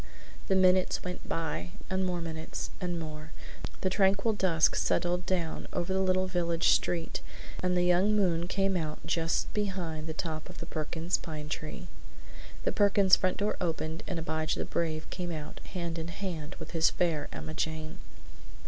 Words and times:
The 0.47 0.55
minutes 0.55 1.03
went 1.03 1.29
by, 1.29 1.73
and 1.87 2.03
more 2.03 2.21
minutes, 2.21 2.71
and 2.81 2.99
more. 2.99 3.31
The 3.81 3.89
tranquil 3.91 4.33
dusk 4.33 4.73
settled 4.75 5.27
down 5.27 5.67
over 5.71 5.93
the 5.93 6.01
little 6.01 6.25
village 6.25 6.69
street 6.69 7.21
and 7.61 7.77
the 7.77 7.83
young 7.83 8.15
moon 8.15 8.47
came 8.47 8.75
out 8.75 9.05
just 9.05 9.53
behind 9.53 10.07
the 10.07 10.13
top 10.15 10.49
of 10.49 10.57
the 10.57 10.65
Perkins 10.65 11.17
pine 11.19 11.49
tree. 11.49 11.87
The 12.63 12.71
Perkins 12.71 13.15
front 13.15 13.37
door 13.37 13.55
opened 13.61 14.01
and 14.07 14.17
Abijah 14.17 14.57
the 14.57 14.65
Brave 14.65 15.07
came 15.11 15.31
out 15.31 15.59
hand 15.65 15.99
in 15.99 16.07
hand 16.07 16.55
with 16.57 16.71
his 16.71 16.89
Fair 16.89 17.27
Emma 17.31 17.53
Jane. 17.53 17.99